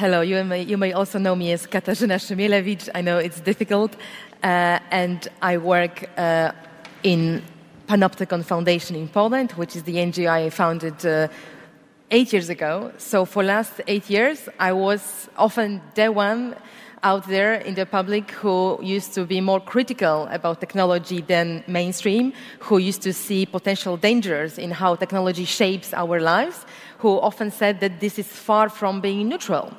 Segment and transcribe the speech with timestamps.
[0.00, 2.88] Hello, you may, you may also know me as Katarzyna Szymielewicz.
[2.94, 3.96] I know it's difficult.
[4.42, 6.52] Uh, and I work uh,
[7.02, 7.42] in
[7.86, 11.28] Panoptykon Foundation in Poland, which is the NGO I founded uh,
[12.10, 12.92] eight years ago.
[12.96, 16.56] So for last eight years, I was often the one
[17.02, 22.32] out there in the public who used to be more critical about technology than mainstream,
[22.60, 26.66] who used to see potential dangers in how technology shapes our lives,
[26.98, 29.72] who often said that this is far from being neutral.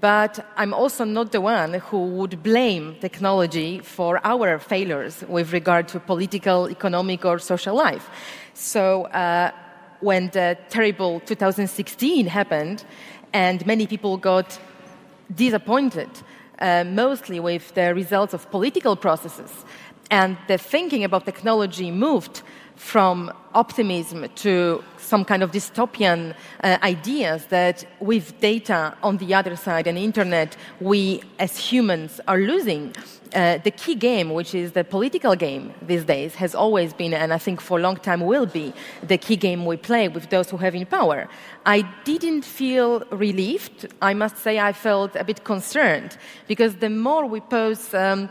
[0.00, 5.88] But I'm also not the one who would blame technology for our failures with regard
[5.88, 8.10] to political, economic, or social life.
[8.52, 9.52] So uh,
[10.00, 12.84] when the terrible 2016 happened,
[13.32, 14.58] and many people got
[15.34, 16.08] disappointed
[16.58, 19.64] uh, mostly with the results of political processes.
[20.10, 22.42] And the thinking about technology moved
[22.76, 29.56] from optimism to some kind of dystopian uh, ideas that with data on the other
[29.56, 32.94] side and internet, we as humans are losing.
[33.34, 37.32] Uh, the key game, which is the political game these days, has always been, and
[37.32, 40.48] I think for a long time will be, the key game we play with those
[40.50, 41.28] who have in power.
[41.64, 43.88] I didn't feel relieved.
[44.00, 48.30] I must say I felt a bit concerned because the more we pose um,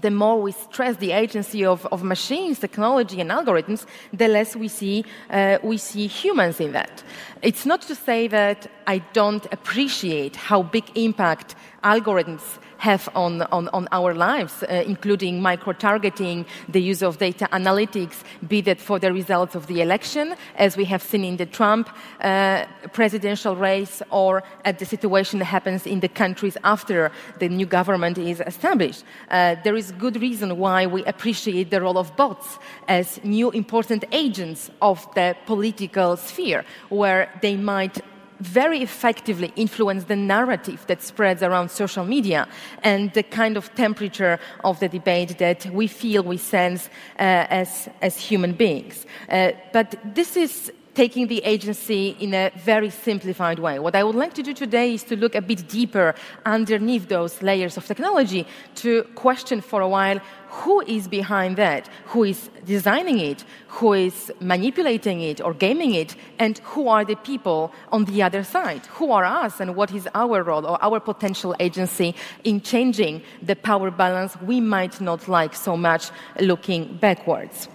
[0.00, 4.68] the more we stress the agency of, of machines, technology, and algorithms, the less we
[4.68, 7.02] see, uh, we see humans in that.
[7.42, 13.68] It's not to say that I don't appreciate how big impact algorithms have on, on,
[13.68, 18.98] on our lives, uh, including micro targeting, the use of data analytics, be that for
[18.98, 21.90] the results of the election, as we have seen in the Trump
[22.22, 27.66] uh, presidential race, or at the situation that happens in the countries after the new
[27.66, 29.04] government is established.
[29.30, 34.04] Uh, there is good reason why we appreciate the role of bots as new important
[34.10, 38.00] agents of the political sphere, where they might
[38.40, 42.48] very effectively influence the narrative that spreads around social media
[42.82, 47.88] and the kind of temperature of the debate that we feel, we sense uh, as,
[48.02, 49.06] as human beings.
[49.28, 53.78] Uh, but this is taking the agency in a very simplified way.
[53.78, 57.40] What I would like to do today is to look a bit deeper underneath those
[57.40, 58.46] layers of technology
[58.82, 60.18] to question for a while
[60.60, 66.16] who is behind that, who is designing it, who is manipulating it or gaming it,
[66.38, 68.84] and who are the people on the other side.
[68.98, 73.56] Who are us and what is our role or our potential agency in changing the
[73.56, 77.68] power balance we might not like so much looking backwards.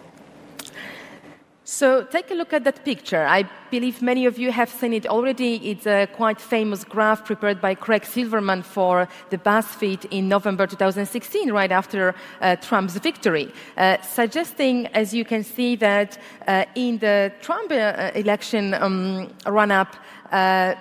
[1.68, 3.26] So take a look at that picture.
[3.26, 5.56] I believe many of you have seen it already.
[5.72, 11.52] It's a quite famous graph prepared by Craig Silverman for the BuzzFeed in November 2016,
[11.52, 17.34] right after uh, Trump's victory, uh, suggesting, as you can see, that uh, in the
[17.42, 19.96] Trump uh, election um, run-up,
[20.32, 20.76] uh,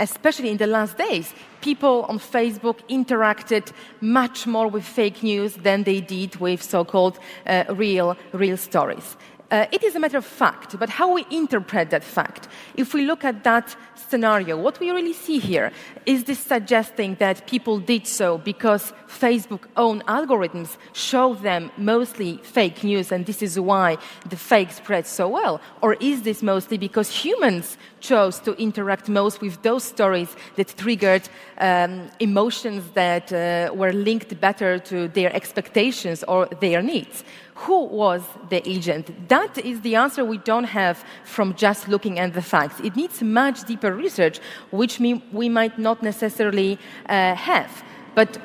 [0.00, 5.82] especially in the last days, people on Facebook interacted much more with fake news than
[5.82, 9.16] they did with so-called uh, real, real stories.
[9.52, 12.48] Uh, it is a matter of fact, but how we interpret that fact.
[12.74, 15.70] If we look at that scenario, what we really see here
[16.06, 22.82] is this suggesting that people did so because Facebook own algorithms show them mostly fake
[22.82, 25.60] news and this is why the fake spreads so well?
[25.82, 31.28] Or is this mostly because humans chose to interact most with those stories that triggered
[31.58, 37.22] um, emotions that uh, were linked better to their expectations or their needs?
[37.54, 39.28] who was the agent?
[39.28, 42.80] That is the answer we don't have from just looking at the facts.
[42.80, 45.00] It needs much deeper research, which
[45.32, 47.84] we might not necessarily uh, have.
[48.14, 48.38] But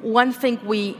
[0.00, 0.96] one thing we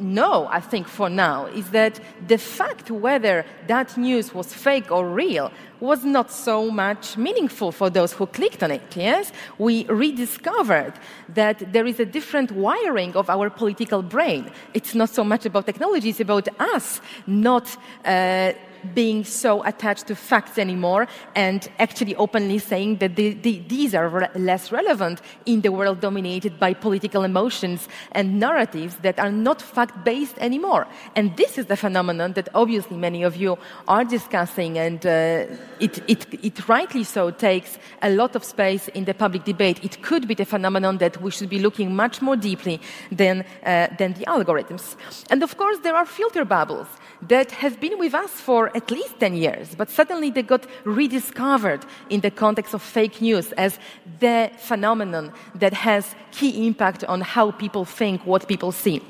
[0.00, 5.08] know, I think, for now, is that the fact whether that news was fake or
[5.08, 5.50] real
[5.80, 8.82] was not so much meaningful for those who clicked on it.
[8.96, 10.94] Yes, we rediscovered
[11.34, 14.50] that there is a different wiring of our political brain.
[14.72, 17.76] It's not so much about technology; it's about us not.
[18.04, 18.52] Uh,
[18.94, 24.08] being so attached to facts anymore and actually openly saying that the, the, these are
[24.08, 29.62] re- less relevant in the world dominated by political emotions and narratives that are not
[29.62, 30.86] fact based anymore.
[31.16, 33.58] And this is the phenomenon that obviously many of you
[33.88, 35.46] are discussing, and uh,
[35.80, 39.84] it, it, it rightly so takes a lot of space in the public debate.
[39.84, 43.88] It could be the phenomenon that we should be looking much more deeply than, uh,
[43.98, 44.96] than the algorithms.
[45.30, 46.88] And of course, there are filter bubbles
[47.28, 51.84] that have been with us for at least 10 years, but suddenly they got rediscovered
[52.10, 53.78] in the context of fake news as
[54.20, 59.00] the phenomenon that has key impact on how people think, what people see.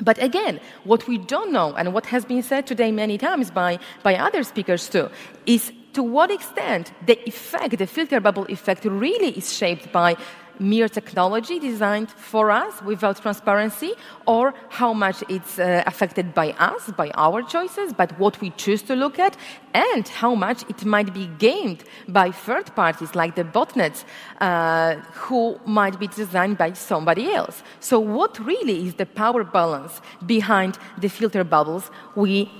[0.00, 3.78] But again, what we don't know, and what has been said today many times by,
[4.02, 5.08] by other speakers too,
[5.46, 10.16] is to what extent the effect, the filter bubble effect, really is shaped by
[10.58, 13.92] mere technology designed for us without transparency,
[14.26, 18.82] or how much it's uh, affected by us, by our choices, but what we choose
[18.82, 19.36] to look at,
[19.74, 24.04] and how much it might be gained by third parties like the botnets
[24.40, 27.62] uh, who might be designed by somebody else.
[27.80, 31.90] So, what really is the power balance behind the filter bubbles?
[32.14, 32.50] We,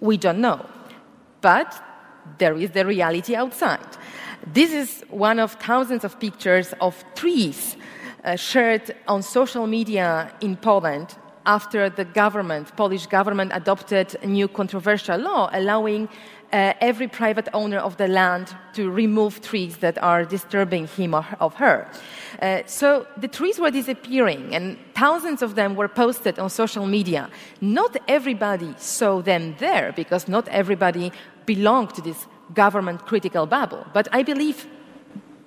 [0.00, 0.66] we don't know.
[1.40, 1.82] But
[2.38, 3.86] there is the reality outside.
[4.52, 7.76] This is one of thousands of pictures of trees
[8.22, 11.16] uh, shared on social media in Poland
[11.46, 16.08] after the government, Polish government, adopted a new controversial law allowing
[16.52, 21.22] uh, every private owner of the land to remove trees that are disturbing him or
[21.22, 21.88] her.
[22.40, 27.28] Uh, so the trees were disappearing, and thousands of them were posted on social media.
[27.60, 31.10] Not everybody saw them there because not everybody
[31.46, 33.86] belonged to this government critical bubble.
[33.92, 34.66] But I believe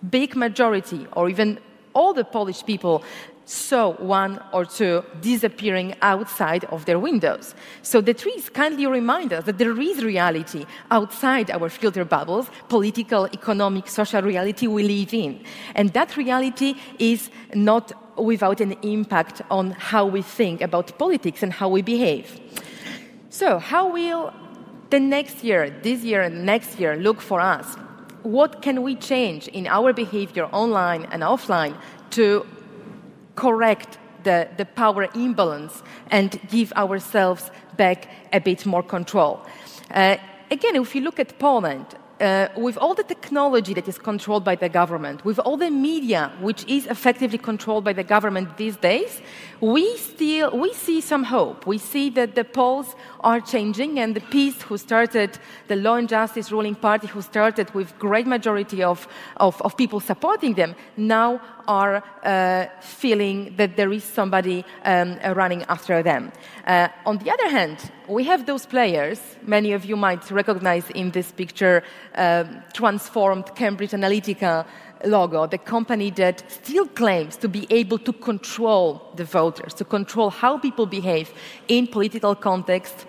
[0.09, 1.59] big majority, or even
[1.93, 3.03] all the Polish people,
[3.49, 7.55] saw one or two disappearing outside of their windows.
[7.81, 13.25] So the trees kindly remind us that there is reality outside our filter bubbles, political,
[13.25, 15.43] economic, social reality we live in.
[15.73, 21.51] And that reality is not without an impact on how we think about politics and
[21.51, 22.39] how we behave.
[23.31, 24.31] So, how will
[24.89, 27.75] the next year, this year and next year, look for us.
[28.23, 31.75] What can we change in our behavior online and offline
[32.11, 32.45] to
[33.35, 39.39] correct the, the power imbalance and give ourselves back a bit more control?
[39.91, 40.17] Uh,
[40.51, 41.85] again, if you look at Poland,
[42.19, 46.31] uh, with all the technology that is controlled by the government, with all the media
[46.41, 49.21] which is effectively controlled by the government these days,
[49.61, 51.65] we still we see some hope.
[51.65, 55.37] We see that the polls are changing, and the PiS, who started
[55.67, 59.07] the Law and Justice ruling party, who started with great majority of,
[59.37, 65.63] of, of people supporting them, now are uh, feeling that there is somebody um, running
[65.63, 66.31] after them.
[66.65, 71.11] Uh, on the other hand, we have those players, many of you might recognize in
[71.11, 71.83] this picture,
[72.19, 72.43] uh,
[72.73, 74.65] transformed Cambridge Analytica
[75.05, 80.29] logo, the company that still claims to be able to control the voters, to control
[80.29, 81.31] how people behave
[81.67, 83.05] in political context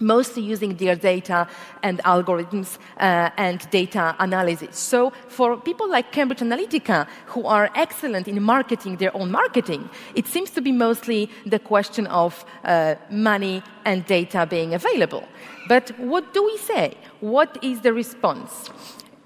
[0.00, 1.46] mostly using their data
[1.82, 4.76] and algorithms uh, and data analysis.
[4.76, 10.26] So, for people like Cambridge Analytica, who are excellent in marketing their own marketing, it
[10.26, 15.24] seems to be mostly the question of uh, money and data being available.
[15.68, 16.96] But what do we say?
[17.20, 18.70] What is the response?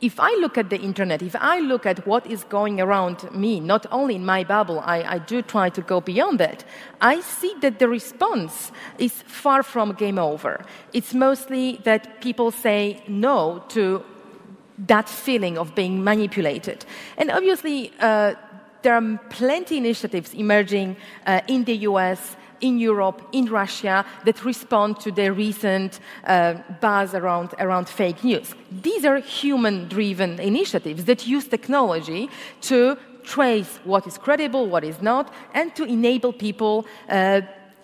[0.02, 3.60] If I look at the internet, if I look at what is going around me,
[3.60, 6.64] not only in my bubble, I, I, do try to go beyond that,
[7.00, 10.64] I see that the response is far from game over.
[10.93, 14.04] It's mostly that people say no to
[14.87, 16.84] that feeling of being manipulated.
[17.16, 18.34] And obviously, uh,
[18.82, 20.96] there are plenty initiatives emerging
[21.26, 27.14] uh, in the US in Europe, in Russia, that respond to the recent uh, buzz
[27.14, 28.55] around, around fake news.
[28.82, 32.31] These are human driven initiatives that use technology
[32.62, 36.87] to trace what is credible, what is not, and to enable people.
[37.09, 37.42] Uh,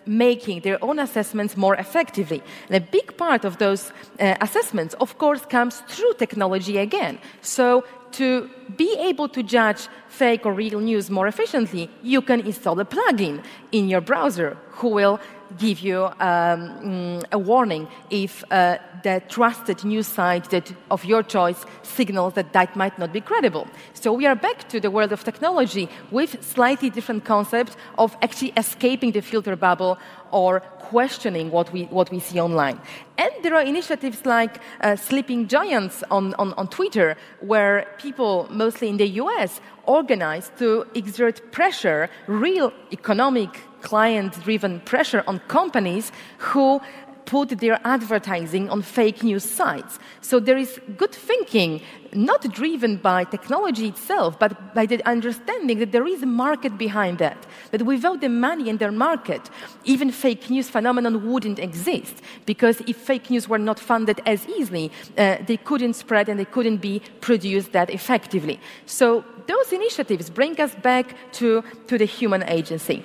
[0.08, 2.42] making their own assessments more effectively.
[2.68, 7.18] And a big part of those uh, assessments, of course, comes through technology again.
[7.42, 12.78] So to be able to judge fake or real news more efficiently, you can install
[12.80, 15.20] a plugin in your browser who will
[15.56, 21.22] give you um, mm, a warning if uh, the trusted news site that of your
[21.22, 23.66] choice signals that that might not be credible.
[23.94, 28.52] So we are back to the world of technology with slightly different concept of actually
[28.56, 29.98] escaping the filter bubble
[30.30, 32.80] or questioning what we, what we see online.
[33.16, 38.88] And there are initiatives like uh, Sleeping Giants on, on, on Twitter, where people, mostly
[38.88, 43.50] in the US, organize to exert pressure, real economic
[43.82, 46.80] client driven pressure on companies who
[47.28, 49.98] put their advertising on fake news sites.
[50.22, 51.82] So there is good thinking,
[52.14, 57.18] not driven by technology itself, but by the understanding that there is a market behind
[57.18, 57.46] that.
[57.70, 59.50] That without the money and their market,
[59.84, 62.14] even fake news phenomenon wouldn't exist.
[62.46, 66.46] Because if fake news were not funded as easily, uh, they couldn't spread and they
[66.46, 68.58] couldn't be produced that effectively.
[68.86, 73.04] So those initiatives bring us back to, to the human agency.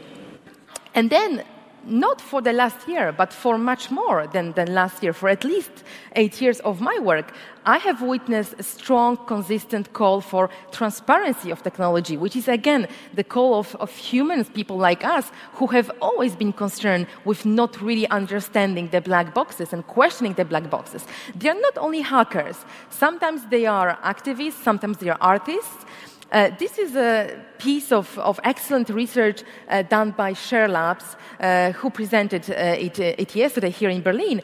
[0.96, 1.44] And then
[1.86, 5.44] not for the last year, but for much more than, than last year, for at
[5.44, 5.84] least
[6.16, 7.34] eight years of my work,
[7.66, 13.24] I have witnessed a strong, consistent call for transparency of technology, which is again the
[13.24, 18.08] call of, of humans, people like us, who have always been concerned with not really
[18.10, 21.06] understanding the black boxes and questioning the black boxes.
[21.36, 25.86] They are not only hackers, sometimes they are activists, sometimes they are artists
[26.34, 27.30] Uh, this is a
[27.64, 33.00] piece of, of excellent research uh, done by Share Labs, uh, who presented uh, it,
[33.00, 34.42] it, yesterday here in Berlin,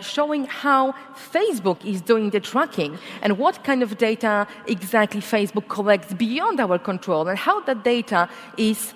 [0.00, 0.92] showing how
[1.32, 6.78] Facebook is doing the tracking and what kind of data exactly Facebook collects beyond our
[6.78, 8.94] control and how that data is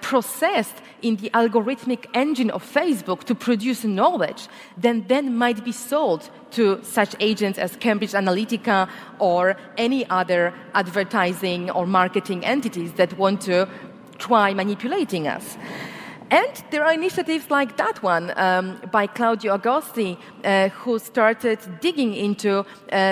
[0.00, 6.30] processed in the algorithmic engine of Facebook to produce knowledge, that then might be sold
[6.50, 13.40] to such agents as Cambridge Analytica or any other advertising or marketing entities that want
[13.42, 13.68] to
[14.18, 15.56] try manipulating us.
[16.30, 22.14] And there are initiatives like that one um, by Claudio Agosti, uh, who started digging
[22.14, 22.64] into uh,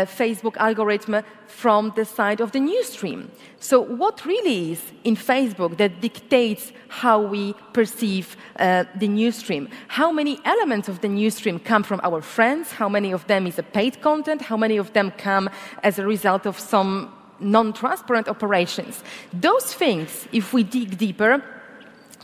[0.04, 3.28] Facebook algorithm from the side of the newsstream.
[3.60, 9.68] So, what really is in Facebook that dictates how we perceive uh, the newsstream?
[9.86, 12.72] How many elements of the newsstream come from our friends?
[12.72, 14.42] How many of them is a paid content?
[14.42, 15.48] How many of them come
[15.84, 19.03] as a result of some non transparent operations?
[19.33, 21.43] Those things, if we dig deeper,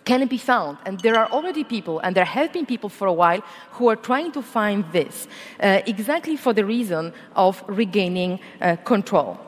[0.05, 0.79] can be found.
[0.87, 3.97] And there are already people, and there have been people for a while, who are
[3.97, 5.29] trying to find this
[5.63, 9.39] uh, exactly for the reason of regaining uh, control.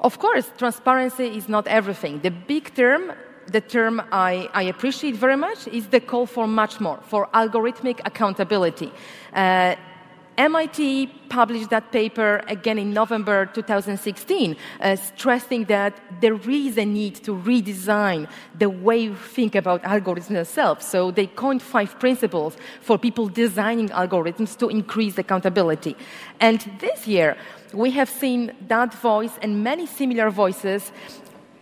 [0.00, 2.20] Of course, transparency is not everything.
[2.20, 3.12] The big term
[3.46, 8.00] the term I, I, appreciate very much is the call for much more, for algorithmic
[8.04, 8.92] accountability.
[9.34, 9.74] Uh,
[10.38, 17.16] MIT published that paper again in November 2016, uh, stressing that there is a need
[17.16, 20.86] to redesign the way we think about algorithms themselves.
[20.86, 25.96] So they coined five principles for people designing algorithms to increase accountability.
[26.40, 27.36] And this year,
[27.72, 30.92] we have seen that voice and many similar voices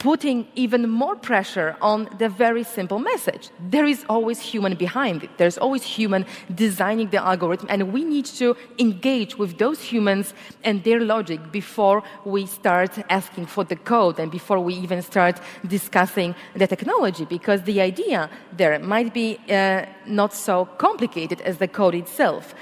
[0.01, 3.51] putting even more pressure on the very simple message.
[3.69, 5.31] There is always human behind it.
[5.37, 10.33] There's always human designing the algorithm, and we need to engage with those humans
[10.65, 15.39] and their logic before we start asking for the code and before we even start
[15.67, 21.69] discussing the technology, because the idea there might be uh, not so complicated as the
[21.69, 22.55] code itself.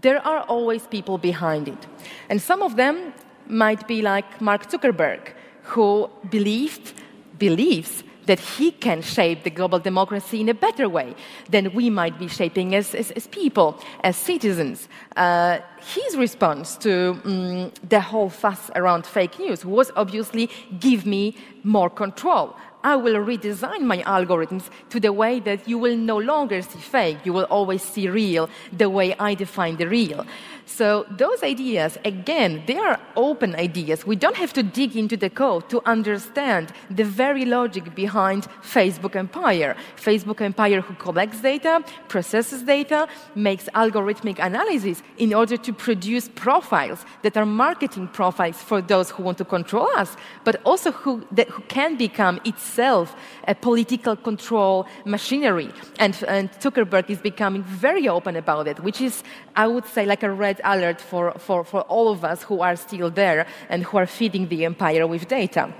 [0.00, 1.86] There are always people behind it.
[2.30, 3.12] And some of them
[3.48, 5.34] might be like Mark Zuckerberg
[5.66, 6.92] who believed,
[7.38, 11.14] believes that he can shape the global democracy in a better way
[11.48, 14.88] than we might be shaping as, as, as people, as citizens.
[15.16, 21.36] Uh, his response to um, the whole fuss around fake news was obviously give me
[21.62, 22.56] more control.
[22.82, 27.18] I will redesign my algorithms to the way that you will no longer see fake,
[27.24, 30.24] you will always see real the way I define the real.
[30.68, 34.04] So those ideas, again, they are open ideas.
[34.04, 39.14] We don't have to dig into the code to understand the very logic behind Facebook
[39.14, 39.76] Empire.
[39.96, 43.06] Facebook Empire who collects data, processes data,
[43.36, 49.22] makes algorithmic analysis in order to produce profiles that are marketing profiles for those who
[49.22, 53.14] want to control us, but also who, that, who can become itself
[53.46, 55.72] a political control machinery.
[56.00, 59.22] And, and Zuckerberg is becoming very open about it, which is,
[59.54, 62.60] I would say, like a red red alert for, for, for all of us who
[62.60, 65.72] are still there and who are feeding the empire with data.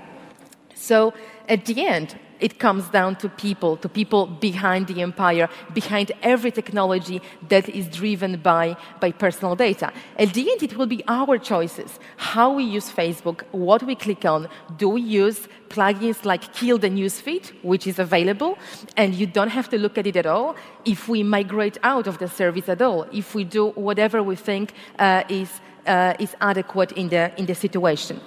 [0.75, 1.13] So
[1.47, 6.51] at the end, it comes down to people, to people behind the empire, behind every
[6.51, 9.91] technology that is driven by, by personal data.
[10.17, 14.25] At the end, it will be our choices how we use Facebook, what we click
[14.25, 14.47] on.
[14.77, 18.57] Do we use plugins like Kill the Newsfeed, which is available,
[18.95, 20.55] and you don't have to look at it at all?
[20.85, 24.73] If we migrate out of the service at all, if we do whatever we think
[24.99, 25.49] uh, is,
[25.85, 28.19] uh, is adequate in the, in the situation.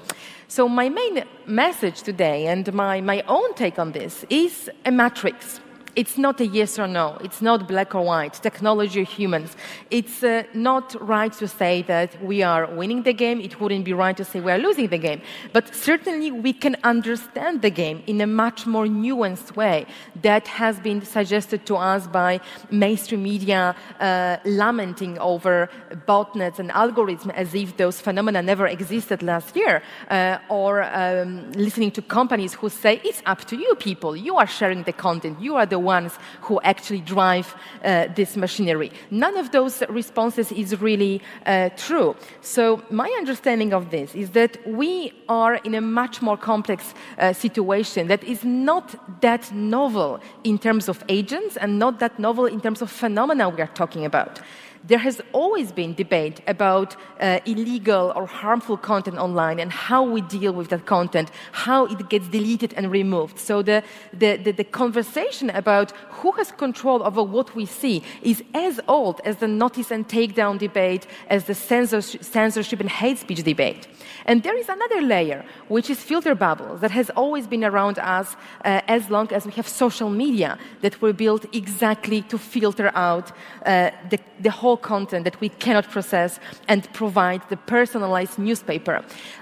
[0.50, 5.60] So, my main message today and my, my own take on this is a matrix
[5.96, 7.18] it's not a yes or no.
[7.22, 9.56] It's not black or white, technology or humans.
[9.90, 13.40] It's uh, not right to say that we are winning the game.
[13.40, 15.20] It wouldn't be right to say we are losing the game.
[15.52, 19.86] But certainly we can understand the game in a much more nuanced way
[20.22, 25.68] that has been suggested to us by mainstream media uh, lamenting over
[26.06, 31.90] botnets and algorithms as if those phenomena never existed last year, uh, or um, listening
[31.90, 34.16] to companies who say it's up to you people.
[34.16, 35.40] You are sharing the content.
[35.40, 38.92] You are the ones who actually drive uh, this machinery.
[39.10, 42.14] None of those responses is really uh, true.
[42.40, 47.32] So, my understanding of this is that we are in a much more complex uh,
[47.32, 52.60] situation that is not that novel in terms of agents and not that novel in
[52.60, 54.40] terms of phenomena we are talking about.
[54.84, 60.20] There has always been debate about uh, illegal or harmful content online and how we
[60.22, 63.38] deal with that content, how it gets deleted and removed.
[63.38, 63.82] So the,
[64.12, 69.20] the, the, the conversation about who has control over what we see is as old
[69.24, 73.86] as the notice and takedown debate, as the censorship and hate speech debate.
[74.26, 78.36] And there is another layer, which is filter bubbles, that has always been around us
[78.64, 83.32] uh, as long as we have social media that were built exactly to filter out
[83.66, 88.96] uh, the, the whole content that we cannot process and provide the personalized newspaper.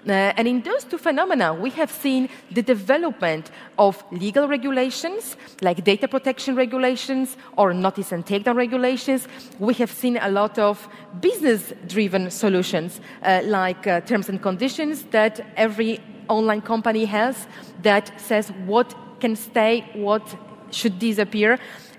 [0.07, 5.85] Uh, and in those two phenomena, we have seen the development of legal regulations, like
[5.85, 9.29] data protection regulations or notice and takedown regulations.
[9.59, 10.89] We have seen a lot of
[11.21, 17.47] business driven solutions, uh, like uh, terms and conditions that every online company has
[17.83, 20.37] that says what can stay, what
[20.71, 21.59] should disappear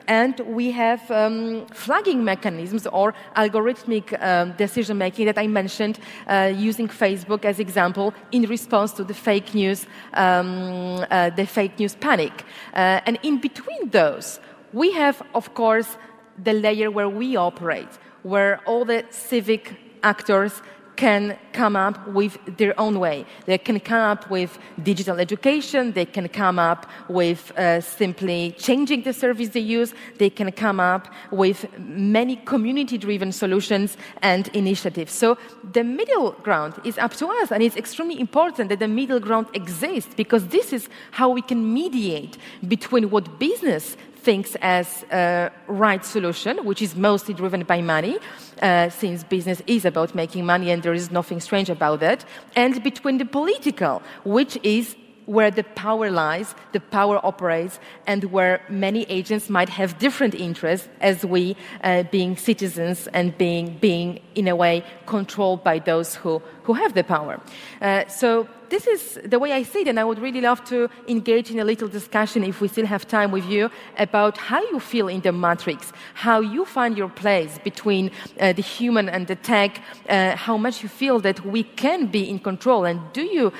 [0.10, 6.52] and we have um, flagging mechanisms or algorithmic um, decision making that I mentioned uh,
[6.54, 9.86] using Facebook as example in response to the fake news,
[10.16, 12.34] um, uh, the fake news panic.
[12.74, 14.40] Uh, and in between those,
[14.74, 15.98] we have, of course,
[16.44, 17.90] the layer where we operate,
[18.24, 20.62] where all the civic actors
[21.00, 23.26] can come up with their own way.
[23.46, 29.04] They can come up with digital education, they can come up with uh, simply changing
[29.04, 35.14] the service they use, they can come up with many community driven solutions and initiatives.
[35.14, 35.38] So
[35.72, 39.48] the middle ground is up to us, and it's extremely important that the middle ground
[39.54, 42.38] exists because this is how we can mediate
[42.68, 43.96] between what business
[44.30, 48.16] thinks as a right solution, which is mostly driven by money,
[48.62, 52.20] uh, since business is about making money and there is nothing strange about that,
[52.56, 54.04] and between the political,
[54.38, 54.96] which is
[55.26, 60.88] where the power lies, the power operates, and where many agents might have different interests
[61.02, 66.34] as we, uh, being citizens and being, being, in a way, controlled by those who,
[66.66, 67.42] who have the power.
[67.82, 70.90] Uh, so this is the way I see it, and I would really love to
[71.08, 74.80] engage in a little discussion, if we still have time with you, about how you
[74.80, 79.36] feel in the matrix, how you find your place between uh, the human and the
[79.36, 83.52] tech, uh, how much you feel that we can be in control, and do you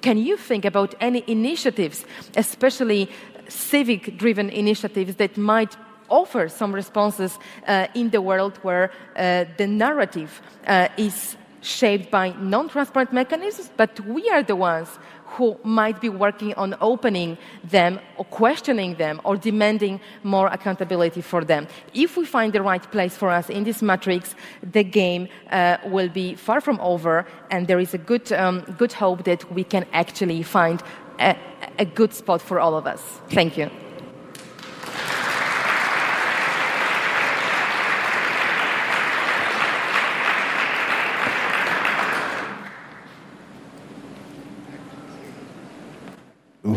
[0.00, 3.10] can you think about any initiatives, especially
[3.48, 5.76] civic driven initiatives, that might
[6.08, 12.34] offer some responses uh, in the world where uh, the narrative uh, is shaped by
[12.38, 14.98] non transparent mechanisms, but we are the ones
[15.36, 21.44] who might be working on opening them or questioning them or demanding more accountability for
[21.44, 21.68] them.
[21.94, 26.08] If we find the right place for us in this matrix, the game uh, will
[26.08, 29.86] be far from over, and there is a good, um, good hope that we can
[29.92, 30.82] actually find
[31.20, 31.36] a,
[31.78, 33.02] a good spot for all of us.
[33.28, 33.70] Thank you.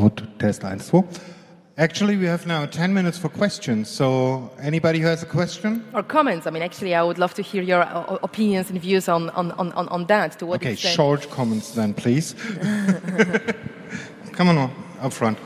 [0.09, 1.07] Test 1, 2.
[1.77, 3.89] Actually, we have now 10 minutes for questions.
[3.89, 5.83] So, anybody who has a question?
[5.93, 6.45] Or comments.
[6.45, 9.51] I mean, actually, I would love to hear your uh, opinions and views on, on,
[9.53, 10.37] on, on that.
[10.39, 10.95] To what okay, extent.
[10.95, 12.33] short comments then, please.
[14.33, 15.39] Come on, up front.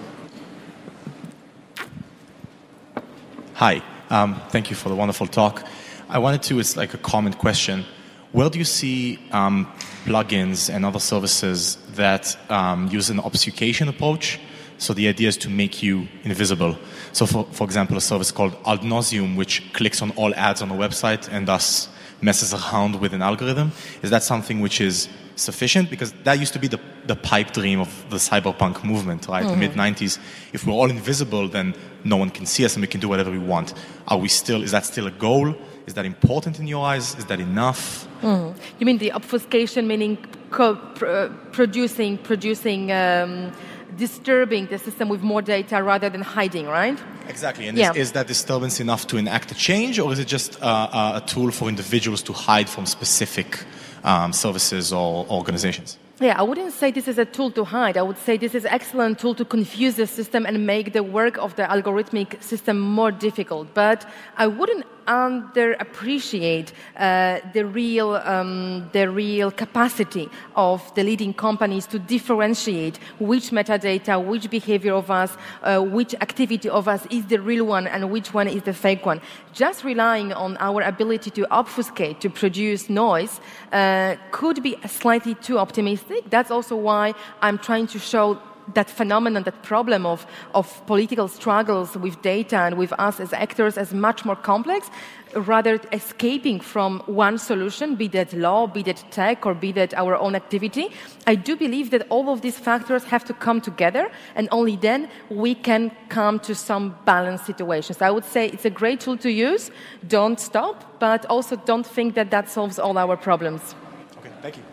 [3.54, 3.82] Hi.
[4.10, 5.64] Um, thank you for the wonderful talk.
[6.10, 7.86] I wanted to, it's like a common question.
[8.32, 9.68] Where do you see um,
[10.06, 14.40] plugins and other services that um, use an obfuscation approach?
[14.78, 16.78] So the idea is to make you invisible.
[17.12, 20.76] So, for, for example, a service called AdNauseam, which clicks on all ads on a
[20.76, 21.90] website and thus
[22.22, 23.72] messes around with an algorithm.
[24.02, 25.90] Is that something which is sufficient?
[25.90, 29.44] Because that used to be the, the pipe dream of the cyberpunk movement, right?
[29.44, 29.52] Mm-hmm.
[29.52, 30.20] The mid 90s.
[30.54, 33.32] If we're all invisible, then no one can see us and we can do whatever
[33.32, 33.74] we want.
[34.08, 35.56] Are we still, is that still a goal?
[35.86, 37.16] Is that important in your eyes?
[37.16, 38.08] Is that enough?
[38.22, 38.56] Mm.
[38.80, 40.18] You mean the obfuscation, meaning
[40.50, 43.54] co- pr- producing, producing um,
[43.98, 46.98] disturbing the system with more data rather than hiding, right?
[47.28, 47.68] Exactly.
[47.68, 47.92] And yeah.
[47.92, 51.26] is, is, that disturbance enough to enact a change, or is it just uh, a
[51.26, 53.64] tool for individuals to hide from specific
[54.04, 55.98] um, services or organizations?
[56.20, 57.96] Yeah, I wouldn't say this is a tool to hide.
[57.96, 61.04] I would say this is an excellent tool to confuse the system and make the
[61.04, 63.72] work of the algorithmic system more difficult.
[63.76, 71.88] But I wouldn't underappreciate uh, the real um, the real capacity of the leading companies
[71.88, 77.40] to differentiate which metadata, which behavior of us, uh, which activity of us is the
[77.40, 79.22] real one and which one is the fake one.
[79.54, 83.40] Just relying on our ability to obfuscate, to produce noise,
[83.72, 86.30] uh, could be slightly too optimistic.
[86.30, 88.40] That's also why I'm trying to show
[88.74, 93.78] that phenomenon, that problem of, of political struggles with data and with us as actors
[93.78, 94.90] as much more complex,
[95.36, 100.16] rather escaping from one solution, be that law, be that tech, or be that our
[100.16, 100.90] own activity.
[101.26, 105.10] I do believe that all of these factors have to come together, and only then
[105.30, 108.02] we can come to some balanced situations.
[108.02, 109.72] I would say it's a great tool to use.
[110.08, 113.76] Don't stop, but also don't think that that solves all our problems.
[114.18, 114.64] Okay, thank you.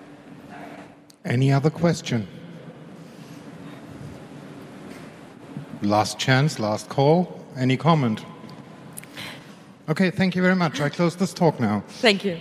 [1.25, 2.29] Any other question?
[5.83, 7.41] Last chance, last call.
[7.57, 8.25] Any comment?
[9.89, 10.81] Okay, thank you very much.
[10.81, 11.83] I close this talk now.
[12.01, 12.39] Thank you.